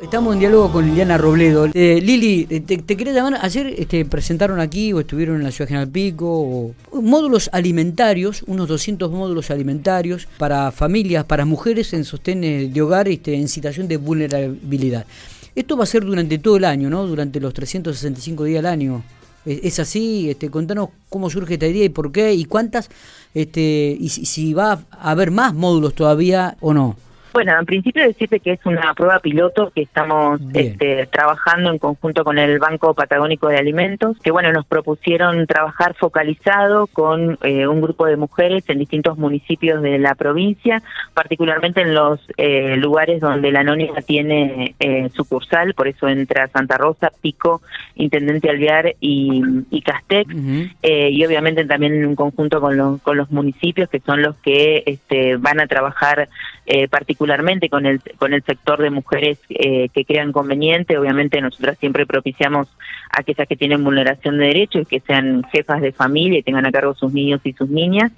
[0.00, 1.66] Estamos en diálogo con Liliana Robledo.
[1.74, 5.50] Eh, Lili, eh, te, te, quería llamar, ayer este, presentaron aquí o estuvieron en la
[5.50, 12.42] ciudad General Pico módulos alimentarios, unos 200 módulos alimentarios para familias, para mujeres en sostén
[12.42, 15.04] de hogar este, en situación de vulnerabilidad.
[15.56, 17.04] Esto va a ser durante todo el año, ¿no?
[17.04, 19.02] Durante los 365 días del año.
[19.44, 20.30] ¿Es, así?
[20.30, 22.88] Este, contanos cómo surge esta idea y por qué y cuántas,
[23.34, 27.07] este, y si va a haber más módulos todavía o no.
[27.38, 32.24] Bueno, en principio decirte que es una prueba piloto que estamos este, trabajando en conjunto
[32.24, 37.80] con el Banco Patagónico de Alimentos, que bueno, nos propusieron trabajar focalizado con eh, un
[37.80, 40.82] grupo de mujeres en distintos municipios de la provincia,
[41.14, 46.76] particularmente en los eh, lugares donde la anónima tiene eh, sucursal, por eso entra Santa
[46.76, 47.62] Rosa, Pico,
[47.94, 50.26] Intendente Alvear y, y Castec,
[50.82, 55.36] y obviamente también en conjunto con los, con los municipios que son los que este,
[55.36, 56.28] van a trabajar
[56.90, 60.96] particularmente particularmente con el, con el sector de mujeres eh, que crean conveniente.
[60.96, 62.68] Obviamente nosotras siempre propiciamos
[63.10, 66.72] a aquellas que tienen vulneración de derechos, que sean jefas de familia y tengan a
[66.72, 68.12] cargo sus niños y sus niñas.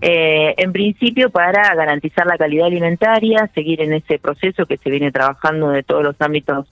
[0.00, 5.12] eh, en principio para garantizar la calidad alimentaria, seguir en ese proceso que se viene
[5.12, 6.66] trabajando de todos los ámbitos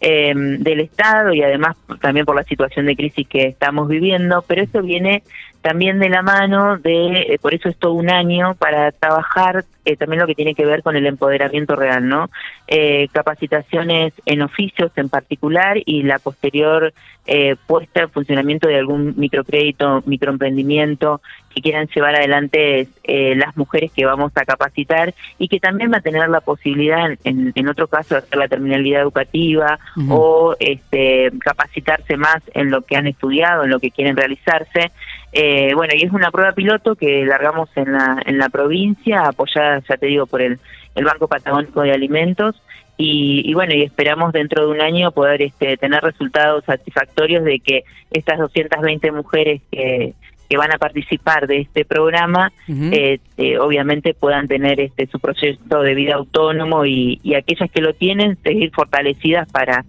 [0.00, 4.62] eh, del Estado y además también por la situación de crisis que estamos viviendo, pero
[4.62, 5.22] eso viene
[5.62, 9.96] también de la mano de, eh, por eso es todo un año, para trabajar eh,
[9.96, 12.30] también lo que tiene que ver con el empoderamiento real, ¿no?
[12.68, 16.92] Eh, capacitaciones en oficios en particular y la posterior
[17.26, 21.20] eh, puesta en funcionamiento de algún microcrédito, microemprendimiento
[21.54, 25.98] que quieran llevar adelante eh, las mujeres que vamos a capacitar y que también va
[25.98, 31.30] a tener la posibilidad, en, en otro caso, de hacer la terminalidad educativa o este,
[31.40, 34.90] capacitarse más en lo que han estudiado, en lo que quieren realizarse.
[35.32, 39.82] Eh, bueno, y es una prueba piloto que largamos en la, en la provincia, apoyada,
[39.88, 40.58] ya te digo, por el,
[40.94, 42.60] el Banco Patagónico de Alimentos.
[42.98, 47.58] Y, y, bueno, y esperamos dentro de un año poder este, tener resultados satisfactorios de
[47.60, 50.14] que estas 220 mujeres que,
[50.52, 55.80] que van a participar de este programa, eh, eh, obviamente puedan tener este su proceso
[55.80, 59.86] de vida autónomo y, y aquellas que lo tienen seguir fortalecidas para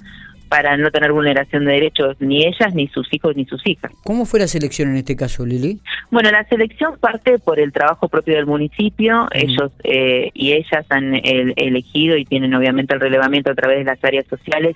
[0.54, 3.92] para no tener vulneración de derechos ni ellas, ni sus hijos, ni sus hijas.
[4.04, 5.80] ¿Cómo fue la selección en este caso, Lili?
[6.12, 9.28] Bueno, la selección parte por el trabajo propio del municipio.
[9.32, 13.86] Ellos eh, y ellas han el, elegido y tienen obviamente el relevamiento a través de
[13.86, 14.76] las áreas sociales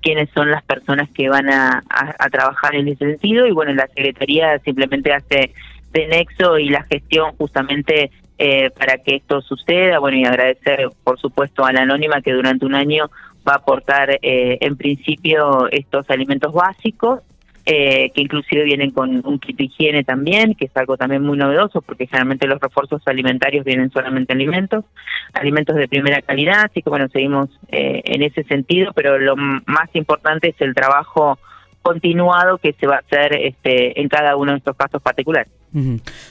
[0.00, 3.48] quiénes son las personas que van a, a, a trabajar en ese sentido.
[3.48, 5.50] Y bueno, la Secretaría simplemente hace
[5.92, 9.98] de nexo y la gestión justamente eh, para que esto suceda.
[9.98, 13.10] Bueno, y agradecer, por supuesto, a la Anónima que durante un año
[13.46, 17.20] va a aportar eh, en principio estos alimentos básicos,
[17.68, 21.36] eh, que inclusive vienen con un kit de higiene también, que es algo también muy
[21.36, 24.84] novedoso, porque generalmente los refuerzos alimentarios vienen solamente alimentos,
[25.32, 29.88] alimentos de primera calidad, así que bueno, seguimos eh, en ese sentido, pero lo más
[29.94, 31.40] importante es el trabajo
[31.82, 35.52] continuado que se va a hacer este, en cada uno de estos casos particulares.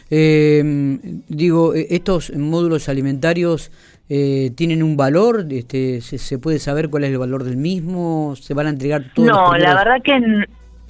[0.10, 0.64] Eh,
[1.28, 3.72] digo, estos módulos alimentarios
[4.10, 8.36] eh, tienen un valor, este, ¿se, ¿se, puede saber cuál es el valor del mismo,
[8.36, 9.28] se van a entregar todos.
[9.28, 9.74] No, primeros...
[9.74, 10.46] la verdad que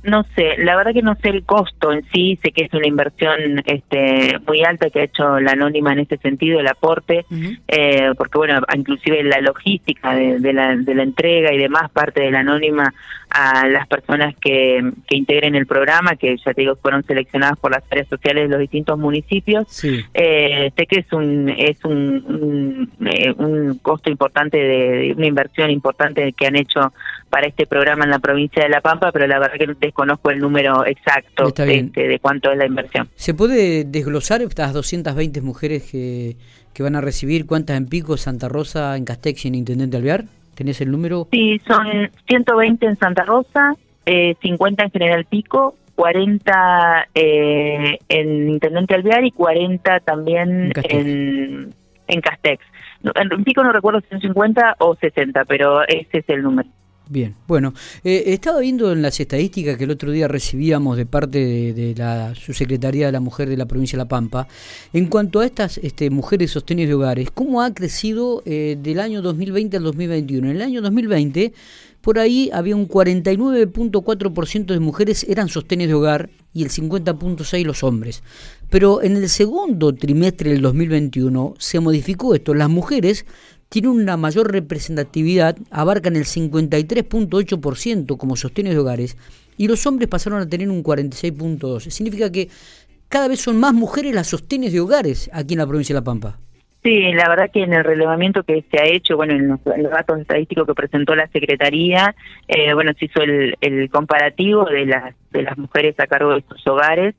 [0.06, 2.88] no sé, la verdad que no sé el costo en sí, sé que es una
[2.88, 7.34] inversión este muy alta que ha hecho la anónima en este sentido, el aporte, uh
[7.34, 7.60] -huh.
[7.68, 12.22] eh, porque bueno, inclusive la logística de, de, la, de la entrega y demás parte
[12.22, 12.94] de la anónima
[13.30, 17.72] a las personas que, que integren el programa, que ya te digo fueron seleccionadas por
[17.72, 19.66] las áreas sociales de los distintos municipios.
[19.70, 20.06] Sí.
[20.14, 22.24] Eh, sé que es un es un,
[23.00, 26.94] un, eh, un costo importante de, de, una inversión importante que han hecho
[27.30, 30.40] para este programa en la provincia de La Pampa, pero la verdad que desconozco el
[30.40, 33.08] número exacto de, este, de cuánto es la inversión.
[33.16, 36.36] ¿Se puede desglosar estas 220 mujeres que,
[36.74, 37.46] que van a recibir?
[37.46, 40.26] ¿Cuántas en Pico, Santa Rosa, en Castex y en Intendente Alvear?
[40.54, 41.30] ¿Tenés el número?
[41.32, 41.88] Sí, son
[42.28, 43.74] 120 en Santa Rosa,
[44.06, 51.74] eh, 50 en General Pico, 40 eh, en Intendente Alvear y 40 también en,
[52.08, 52.62] en Castex.
[53.04, 56.68] En Pico no recuerdo si son 50 o 60, pero ese es el número.
[57.08, 61.06] Bien, bueno, eh, he estado viendo en las estadísticas que el otro día recibíamos de
[61.06, 64.48] parte de, la Subsecretaría de la Mujer de la provincia de La Pampa,
[64.92, 69.22] en cuanto a estas este, mujeres sostenidas de hogares, cómo ha crecido eh, del año
[69.22, 70.50] 2020 al 2021.
[70.50, 71.54] En el año 2020,
[72.02, 77.84] por ahí había un 49.4% de mujeres eran sostenes de hogar y el 50.6% los
[77.84, 78.24] hombres.
[78.70, 82.54] Pero en el segundo trimestre del 2021 se modificó esto.
[82.54, 83.26] Las mujeres
[83.82, 89.18] tienen una mayor representatividad, abarcan el 53.8% como sostenes de hogares
[89.58, 91.90] y los hombres pasaron a tener un 46.12%.
[91.90, 92.48] Significa que
[93.10, 96.06] cada vez son más mujeres las sostenes de hogares aquí en la provincia de La
[96.06, 96.38] Pampa.
[96.84, 100.22] Sí, la verdad que en el relevamiento que se ha hecho, bueno, en los, datos
[100.22, 102.16] estadísticos que presentó la Secretaría,
[102.48, 106.46] eh, bueno, se hizo el, el, comparativo de las, de las mujeres a cargo de
[106.48, 107.14] sus hogares.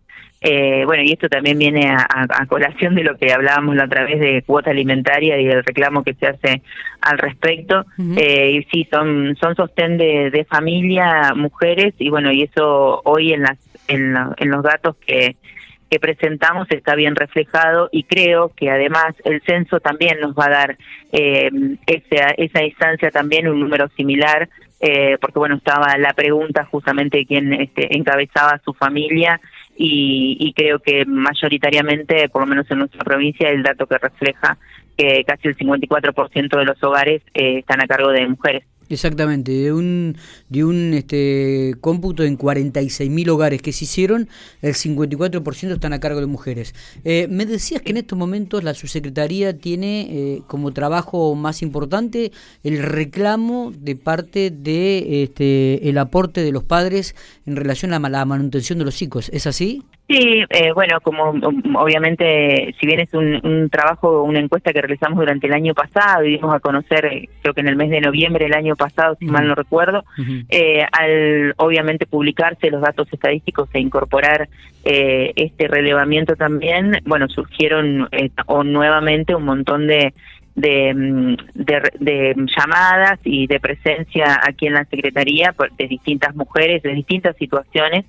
[0.48, 4.20] Eh, bueno, y esto también viene a, colación de lo que hablábamos la otra vez
[4.20, 6.62] de cuota alimentaria y el reclamo que se hace
[7.00, 7.84] al respecto.
[8.16, 13.32] eh, y sí, son, son sostén de, de familia, mujeres, y bueno, y eso hoy
[13.32, 13.58] en, las,
[13.88, 15.34] en, en los datos que
[15.90, 20.50] que presentamos está bien reflejado y creo que además el censo también nos va a
[20.50, 20.78] dar
[21.12, 21.48] eh,
[21.86, 24.48] esa, esa instancia también un número similar
[24.80, 29.40] eh, porque bueno estaba la pregunta justamente de quién este, encabezaba su familia
[29.76, 34.56] y, y, creo que mayoritariamente por lo menos en nuestra provincia el dato que refleja
[34.96, 39.72] que casi el 54% de los hogares eh, están a cargo de mujeres Exactamente, de
[39.72, 40.16] un,
[40.48, 44.28] de un este, cómputo en 46.000 hogares que se hicieron,
[44.62, 46.74] el 54% están a cargo de mujeres.
[47.04, 52.30] Eh, me decías que en estos momentos la subsecretaría tiene eh, como trabajo más importante
[52.62, 58.24] el reclamo de parte de este, el aporte de los padres en relación a la
[58.24, 59.30] manutención de los hijos.
[59.32, 59.82] ¿Es así?
[60.08, 64.80] Sí, eh, bueno, como um, obviamente, si bien es un, un, trabajo, una encuesta que
[64.80, 67.90] realizamos durante el año pasado y dimos a conocer, eh, creo que en el mes
[67.90, 70.04] de noviembre del año pasado, si mal no recuerdo,
[70.48, 74.48] eh, al obviamente publicarse los datos estadísticos e incorporar
[74.84, 80.14] eh, este relevamiento también, bueno, surgieron eh, o nuevamente un montón de,
[80.56, 86.94] de, de, de, llamadas y de presencia aquí en la Secretaría de distintas mujeres, de
[86.94, 88.04] distintas situaciones,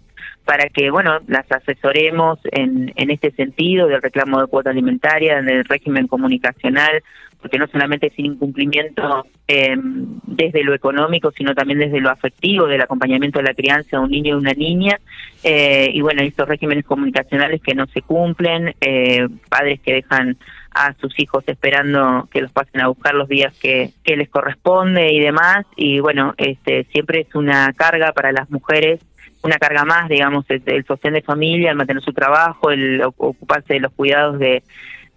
[0.45, 5.65] para que, bueno, las asesoremos en, en este sentido del reclamo de cuota alimentaria, del
[5.65, 7.03] régimen comunicacional,
[7.41, 9.75] porque no solamente es incumplimiento eh,
[10.23, 14.09] desde lo económico, sino también desde lo afectivo, del acompañamiento de la crianza de un
[14.09, 14.99] niño y una niña,
[15.43, 20.37] eh, y bueno, estos regímenes comunicacionales que no se cumplen, eh, padres que dejan
[20.77, 25.11] a sus hijos esperando que los pasen a buscar los días que, que les corresponde
[25.11, 29.01] y demás, y bueno, este siempre es una carga para las mujeres
[29.43, 33.79] una carga más, digamos, el, sostén de familia, el mantener su trabajo, el ocuparse de
[33.79, 34.63] los cuidados de,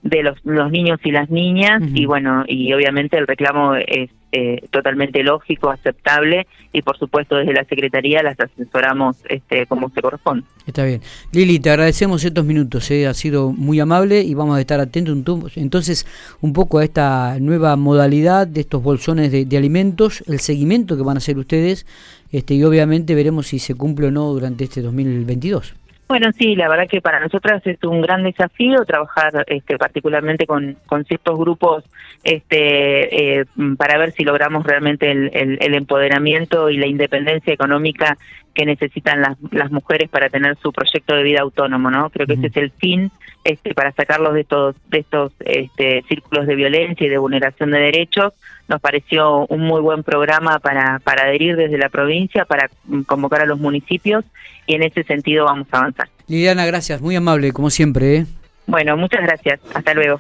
[0.03, 2.01] de los, los niños y las niñas, uh -huh.
[2.01, 7.53] y bueno, y obviamente el reclamo es eh, totalmente lógico, aceptable, y por supuesto desde
[7.53, 10.45] la Secretaría las asesoramos este, como se corresponde.
[10.67, 11.01] Está bien.
[11.33, 15.17] Lili, te agradecemos estos minutos, eh, ha sido muy amable y vamos a estar atentos
[15.57, 16.07] entonces
[16.41, 21.03] un poco a esta nueva modalidad de estos bolsones de, de alimentos, el seguimiento que
[21.03, 21.85] van a hacer ustedes,
[22.31, 25.75] este, y obviamente veremos si se cumple o no durante este 2022.
[26.11, 30.77] Bueno, sí, la verdad que para nosotras es un gran desafío trabajar este, particularmente con,
[31.07, 31.85] ciertos grupos
[32.25, 33.45] este, eh,
[33.79, 38.19] para ver si logramos realmente el, empoderamiento y la independencia económica
[38.55, 42.11] que necesitan las, las mujeres para tener su proyecto de vida autónomo, ¿no?
[42.11, 42.47] Creo que uh -huh.
[42.47, 43.11] ese es el fin
[43.45, 47.79] este, para sacarlos de estos, de estos este, círculos de violencia y de vulneración de
[47.79, 48.33] derechos.
[48.69, 52.69] Nos pareció un muy buen programa para, para adherir desde la provincia, para
[53.07, 54.25] convocar a los municipios
[54.67, 56.09] y en ese sentido vamos a avanzar.
[56.29, 58.17] Liliana, gracias, muy amable como siempre.
[58.17, 58.27] ¿eh?
[58.67, 59.61] Bueno, muchas gracias.
[59.75, 60.19] Hasta luego.